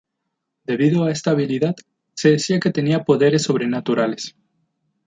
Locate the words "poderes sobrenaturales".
3.03-4.35